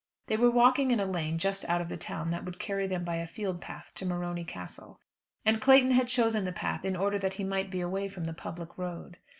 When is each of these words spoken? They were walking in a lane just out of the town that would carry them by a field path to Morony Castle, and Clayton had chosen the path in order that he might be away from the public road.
They 0.25 0.35
were 0.35 0.49
walking 0.49 0.89
in 0.89 0.99
a 0.99 1.05
lane 1.05 1.37
just 1.37 1.63
out 1.69 1.79
of 1.79 1.87
the 1.87 1.95
town 1.95 2.31
that 2.31 2.43
would 2.43 2.57
carry 2.57 2.87
them 2.87 3.03
by 3.03 3.17
a 3.17 3.27
field 3.27 3.61
path 3.61 3.91
to 3.93 4.03
Morony 4.03 4.43
Castle, 4.43 4.99
and 5.45 5.61
Clayton 5.61 5.91
had 5.91 6.07
chosen 6.07 6.43
the 6.43 6.51
path 6.51 6.83
in 6.83 6.95
order 6.95 7.19
that 7.19 7.33
he 7.33 7.43
might 7.43 7.69
be 7.69 7.81
away 7.81 8.07
from 8.07 8.23
the 8.23 8.33
public 8.33 8.79
road. 8.79 9.17